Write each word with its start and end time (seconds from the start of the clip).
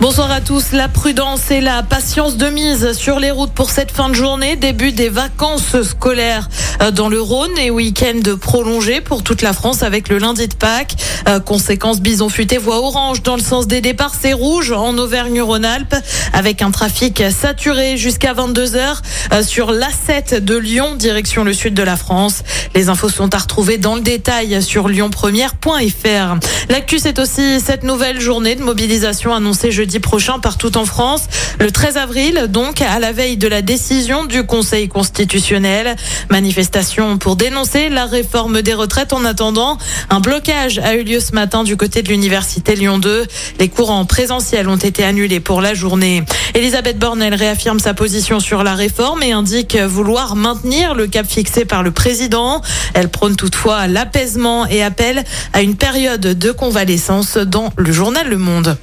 Bonsoir 0.00 0.30
à 0.32 0.40
tous. 0.40 0.72
La 0.72 0.88
prudence 0.88 1.52
et 1.52 1.60
la 1.60 1.84
patience 1.84 2.36
de 2.36 2.48
mise 2.48 2.92
sur 2.94 3.20
les 3.20 3.30
routes 3.30 3.52
pour 3.52 3.70
cette 3.70 3.92
fin 3.92 4.08
de 4.08 4.14
journée. 4.14 4.56
Début 4.56 4.90
des 4.90 5.08
vacances 5.08 5.80
scolaires 5.82 6.48
euh, 6.82 6.90
dans 6.90 7.08
le 7.08 7.20
Rhône 7.20 7.56
et 7.58 7.70
week-end 7.70 8.20
prolongé 8.40 9.00
pour 9.00 9.22
toute 9.22 9.40
la 9.40 9.52
France 9.52 9.84
avec 9.84 10.08
le 10.08 10.18
lundi 10.18 10.48
de 10.48 10.54
Pâques. 10.54 10.96
Euh, 11.28 11.38
conséquence, 11.38 12.00
Bison 12.00 12.28
Futé 12.28 12.58
voie 12.58 12.78
orange 12.78 13.22
dans 13.22 13.36
le 13.36 13.42
sens 13.42 13.68
des 13.68 13.80
départs. 13.80 14.14
C'est 14.20 14.32
rouge 14.32 14.72
en 14.72 14.98
Auvergne-Rhône-Alpes 14.98 15.94
avec 16.32 16.60
un 16.60 16.72
trafic 16.72 17.22
saturé 17.30 17.96
jusqu'à 17.96 18.32
22 18.32 18.74
heures 18.74 19.00
euh, 19.32 19.44
sur 19.44 19.70
l'A7 19.70 20.40
de 20.40 20.56
Lyon, 20.56 20.96
direction 20.96 21.44
le 21.44 21.52
sud 21.52 21.72
de 21.72 21.84
la 21.84 21.96
France. 21.96 22.42
Les 22.74 22.88
infos 22.88 23.08
sont 23.08 23.32
à 23.32 23.38
retrouver 23.38 23.78
dans 23.78 23.94
le 23.94 24.00
détail 24.00 24.60
sur 24.60 24.88
lyonpremière.fr. 24.88 26.34
L'actu, 26.68 26.98
c'est 26.98 27.20
aussi 27.20 27.60
cette 27.60 27.84
nouvelle 27.84 28.20
journée 28.20 28.56
de 28.56 28.62
mobilisation 28.62 29.32
annoncée 29.32 29.70
jeudi 29.70 29.83
prochain 30.00 30.38
partout 30.38 30.76
en 30.76 30.84
France. 30.84 31.22
Le 31.58 31.70
13 31.70 31.96
avril, 31.96 32.46
donc, 32.48 32.80
à 32.82 32.98
la 32.98 33.12
veille 33.12 33.36
de 33.36 33.48
la 33.48 33.62
décision 33.62 34.24
du 34.24 34.44
Conseil 34.44 34.88
constitutionnel. 34.88 35.96
Manifestation 36.30 37.18
pour 37.18 37.36
dénoncer 37.36 37.88
la 37.88 38.06
réforme 38.06 38.62
des 38.62 38.74
retraites. 38.74 39.12
En 39.12 39.24
attendant, 39.24 39.78
un 40.10 40.20
blocage 40.20 40.78
a 40.78 40.94
eu 40.94 41.04
lieu 41.04 41.20
ce 41.20 41.32
matin 41.32 41.64
du 41.64 41.76
côté 41.76 42.02
de 42.02 42.08
l'Université 42.08 42.74
Lyon 42.74 42.98
2. 42.98 43.26
Les 43.58 43.68
cours 43.68 43.90
en 43.90 44.04
présentiel 44.04 44.68
ont 44.68 44.76
été 44.76 45.04
annulés 45.04 45.40
pour 45.40 45.60
la 45.60 45.74
journée. 45.74 46.24
Elisabeth 46.54 46.98
Borne, 46.98 47.22
réaffirme 47.22 47.78
sa 47.78 47.94
position 47.94 48.40
sur 48.40 48.64
la 48.64 48.74
réforme 48.74 49.22
et 49.22 49.32
indique 49.32 49.76
vouloir 49.76 50.36
maintenir 50.36 50.94
le 50.94 51.06
cap 51.06 51.26
fixé 51.26 51.64
par 51.64 51.82
le 51.82 51.90
président. 51.90 52.60
Elle 52.94 53.08
prône 53.08 53.36
toutefois 53.36 53.86
l'apaisement 53.86 54.66
et 54.66 54.82
appelle 54.82 55.24
à 55.52 55.62
une 55.62 55.76
période 55.76 56.20
de 56.20 56.52
convalescence 56.52 57.36
dans 57.36 57.72
le 57.76 57.92
journal 57.92 58.28
Le 58.28 58.38
Monde. 58.38 58.76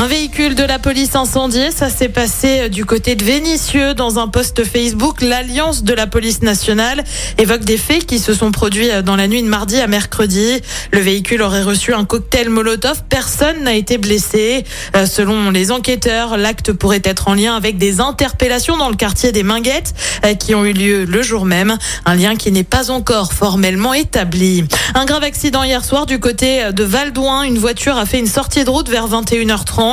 Un 0.00 0.06
véhicule 0.06 0.54
de 0.54 0.64
la 0.64 0.78
police 0.78 1.14
incendié, 1.14 1.70
ça 1.70 1.90
s'est 1.90 2.08
passé 2.08 2.70
du 2.70 2.86
côté 2.86 3.16
de 3.16 3.22
Vénissieux 3.22 3.92
dans 3.92 4.18
un 4.18 4.28
post 4.28 4.64
Facebook. 4.64 5.20
L'Alliance 5.20 5.84
de 5.84 5.92
la 5.92 6.06
police 6.06 6.40
nationale 6.40 7.04
évoque 7.36 7.64
des 7.64 7.76
faits 7.76 8.06
qui 8.06 8.18
se 8.18 8.32
sont 8.32 8.50
produits 8.50 8.88
dans 9.04 9.14
la 9.14 9.28
nuit 9.28 9.42
de 9.42 9.48
mardi 9.48 9.78
à 9.78 9.86
mercredi. 9.88 10.62
Le 10.90 11.00
véhicule 11.00 11.42
aurait 11.42 11.62
reçu 11.62 11.92
un 11.92 12.06
cocktail 12.06 12.48
Molotov. 12.48 13.02
Personne 13.10 13.62
n'a 13.64 13.74
été 13.74 13.98
blessé. 13.98 14.64
Euh, 14.96 15.04
selon 15.04 15.50
les 15.50 15.70
enquêteurs, 15.70 16.38
l'acte 16.38 16.72
pourrait 16.72 17.02
être 17.04 17.28
en 17.28 17.34
lien 17.34 17.54
avec 17.54 17.76
des 17.76 18.00
interpellations 18.00 18.78
dans 18.78 18.88
le 18.88 18.96
quartier 18.96 19.32
des 19.32 19.42
Minguettes 19.42 19.92
euh, 20.24 20.32
qui 20.32 20.54
ont 20.54 20.64
eu 20.64 20.72
lieu 20.72 21.04
le 21.04 21.22
jour 21.22 21.44
même. 21.44 21.76
Un 22.06 22.14
lien 22.14 22.36
qui 22.36 22.50
n'est 22.52 22.64
pas 22.64 22.90
encore 22.90 23.34
formellement 23.34 23.92
établi. 23.92 24.64
Un 24.94 25.04
grave 25.04 25.24
accident 25.24 25.62
hier 25.62 25.84
soir 25.84 26.06
du 26.06 26.18
côté 26.18 26.72
de 26.72 26.84
Valdouin. 26.84 27.42
Une 27.42 27.58
voiture 27.58 27.98
a 27.98 28.06
fait 28.06 28.18
une 28.18 28.26
sortie 28.26 28.64
de 28.64 28.70
route 28.70 28.88
vers 28.88 29.06
21h30. 29.06 29.89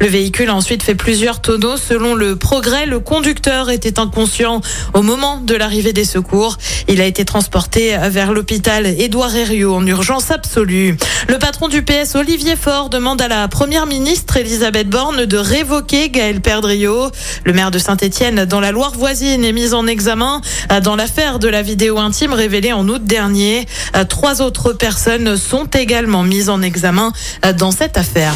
Le 0.00 0.06
véhicule 0.06 0.50
a 0.50 0.54
ensuite 0.54 0.82
fait 0.82 0.94
plusieurs 0.94 1.40
tonneaux. 1.40 1.76
Selon 1.76 2.14
le 2.14 2.36
progrès, 2.36 2.86
le 2.86 3.00
conducteur 3.00 3.70
était 3.70 3.98
inconscient 3.98 4.60
au 4.94 5.02
moment 5.02 5.38
de 5.38 5.54
l'arrivée 5.54 5.92
des 5.92 6.04
secours. 6.04 6.56
Il 6.88 7.00
a 7.00 7.06
été 7.06 7.24
transporté 7.24 7.96
vers 8.10 8.32
l'hôpital 8.32 8.86
Édouard 8.86 9.34
Herriot 9.34 9.74
en 9.74 9.86
urgence 9.86 10.30
absolue. 10.30 10.96
Le 11.28 11.38
patron 11.38 11.68
du 11.68 11.82
PS, 11.82 12.14
Olivier 12.14 12.56
Faure, 12.56 12.90
demande 12.90 13.20
à 13.20 13.28
la 13.28 13.48
première 13.48 13.86
ministre 13.86 14.36
Elisabeth 14.36 14.88
Borne 14.88 15.26
de 15.26 15.36
révoquer 15.36 16.10
Gaël 16.10 16.40
Perdriau. 16.40 17.10
Le 17.44 17.52
maire 17.52 17.70
de 17.70 17.78
Saint-Etienne, 17.78 18.44
dans 18.44 18.60
la 18.60 18.72
Loire 18.72 18.92
voisine, 18.92 19.44
est 19.44 19.52
mis 19.52 19.74
en 19.74 19.86
examen 19.86 20.40
dans 20.82 20.96
l'affaire 20.96 21.38
de 21.38 21.48
la 21.48 21.62
vidéo 21.62 21.98
intime 21.98 22.32
révélée 22.32 22.72
en 22.72 22.88
août 22.88 23.04
dernier. 23.04 23.66
Trois 24.08 24.42
autres 24.42 24.72
personnes 24.72 25.36
sont 25.36 25.66
également 25.66 26.22
mises 26.22 26.48
en 26.48 26.62
examen 26.62 27.12
dans 27.56 27.70
cette 27.70 27.96
affaire. 27.96 28.34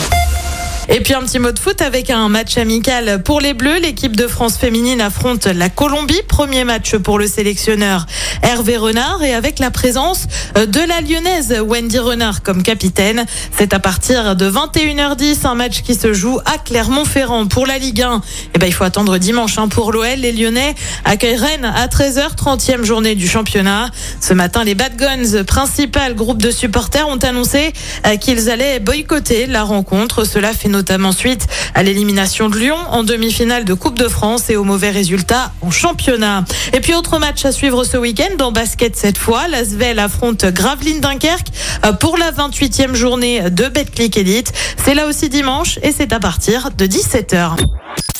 Et 0.90 1.00
puis 1.00 1.14
un 1.14 1.22
petit 1.22 1.38
mot 1.38 1.50
de 1.50 1.58
foot 1.58 1.80
avec 1.80 2.10
un 2.10 2.28
match 2.28 2.58
amical 2.58 3.22
pour 3.22 3.40
les 3.40 3.54
Bleus. 3.54 3.78
L'équipe 3.78 4.14
de 4.14 4.26
France 4.26 4.58
féminine 4.58 5.00
affronte 5.00 5.46
la 5.46 5.70
Colombie. 5.70 6.20
Premier 6.28 6.64
match 6.64 6.96
pour 6.96 7.18
le 7.18 7.26
sélectionneur 7.26 8.06
Hervé 8.42 8.76
Renard 8.76 9.22
et 9.22 9.32
avec 9.32 9.58
la 9.58 9.70
présence 9.70 10.26
de 10.54 10.86
la 10.86 11.00
lyonnaise 11.00 11.58
Wendy 11.66 11.98
Renard 11.98 12.42
comme 12.42 12.62
capitaine. 12.62 13.24
C'est 13.56 13.72
à 13.72 13.78
partir 13.78 14.36
de 14.36 14.50
21h10 14.50 15.46
un 15.46 15.54
match 15.54 15.80
qui 15.82 15.94
se 15.94 16.12
joue 16.12 16.38
à 16.44 16.58
Clermont-Ferrand 16.58 17.46
pour 17.46 17.66
la 17.66 17.78
Ligue 17.78 18.02
1. 18.02 18.16
Et 18.16 18.20
eh 18.54 18.58
ben 18.58 18.66
il 18.66 18.72
faut 18.72 18.84
attendre 18.84 19.16
dimanche 19.16 19.56
hein, 19.56 19.68
pour 19.68 19.90
l'OL. 19.90 20.06
Les 20.18 20.32
Lyonnais 20.32 20.74
accueillent 21.06 21.36
Rennes 21.36 21.64
à 21.64 21.86
13h, 21.86 22.36
30e 22.36 22.84
journée 22.84 23.14
du 23.14 23.26
championnat. 23.26 23.90
Ce 24.20 24.34
matin, 24.34 24.64
les 24.64 24.74
Bad 24.74 24.96
Guns, 24.96 25.44
principal 25.44 26.14
groupe 26.14 26.42
de 26.42 26.50
supporters, 26.50 27.08
ont 27.08 27.16
annoncé 27.16 27.72
euh, 28.06 28.16
qu'ils 28.16 28.50
allaient 28.50 28.80
boycotter 28.80 29.46
la 29.46 29.62
rencontre. 29.62 30.24
Cela 30.24 30.52
fait 30.52 30.68
notamment 30.74 31.12
suite 31.12 31.46
à 31.74 31.82
l'élimination 31.82 32.48
de 32.48 32.58
Lyon 32.58 32.76
en 32.90 33.04
demi-finale 33.04 33.64
de 33.64 33.74
Coupe 33.74 33.98
de 33.98 34.08
France 34.08 34.50
et 34.50 34.56
aux 34.56 34.64
mauvais 34.64 34.90
résultats 34.90 35.52
en 35.62 35.70
championnat. 35.70 36.44
Et 36.72 36.80
puis 36.80 36.94
autre 36.94 37.18
match 37.18 37.44
à 37.44 37.52
suivre 37.52 37.84
ce 37.84 37.96
week-end 37.96 38.42
en 38.44 38.52
basket 38.52 38.96
cette 38.96 39.18
fois. 39.18 39.48
L'Asvel 39.48 39.98
affronte 39.98 40.44
Gravelines 40.46 41.00
Dunkerque 41.00 41.48
euh, 41.86 41.92
pour 41.92 42.18
la 42.18 42.32
28e 42.32 42.94
journée 42.94 43.50
de 43.50 43.68
Betclic 43.68 44.16
Elite. 44.16 44.52
C'est 44.84 44.94
là 44.94 45.06
aussi 45.06 45.28
dimanche 45.28 45.78
et 45.82 45.92
c'est 45.92 46.12
à 46.12 46.20
partir 46.20 46.70
de 46.76 46.86
17h. 46.86 47.56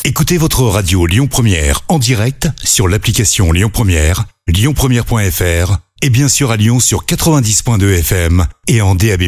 Écoutez 0.05 0.39
votre 0.39 0.63
radio 0.63 1.07
Lyon 1.07 1.27
Première 1.27 1.81
en 1.89 1.99
direct 1.99 2.49
sur 2.63 2.89
l'application 2.89 3.53
Lyon 3.53 3.71
Première, 3.73 4.25
lyonpremière.fr 4.47 5.79
et 6.03 6.11
bien 6.11 6.29
sûr 6.29 6.51
à 6.51 6.57
Lyon 6.57 6.81
sur 6.81 7.07
90.2 7.07 7.99
FM 8.01 8.47
et 8.69 8.83
en 8.83 8.95
DAB+. 8.95 9.23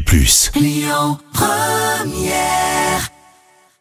Lyon 0.54 1.18
Première 1.32 2.55